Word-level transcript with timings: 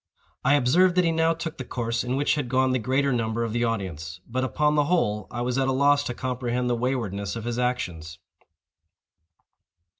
I 0.43 0.55
observed 0.55 0.95
that 0.95 1.03
he 1.05 1.11
now 1.11 1.35
took 1.35 1.59
the 1.59 1.63
course 1.63 2.03
in 2.03 2.15
which 2.15 2.33
had 2.33 2.49
gone 2.49 2.71
the 2.71 2.79
greater 2.79 3.13
number 3.13 3.43
of 3.43 3.53
the 3.53 3.63
audience—but, 3.63 4.43
upon 4.43 4.73
the 4.73 4.85
whole, 4.85 5.27
I 5.29 5.41
was 5.43 5.59
at 5.59 5.67
a 5.67 5.71
loss 5.71 6.03
to 6.05 6.15
comprehend 6.15 6.71
the 6.71 6.75
waywardness 6.75 7.35
of 7.35 7.43
his 7.43 7.59
actions. 7.59 8.17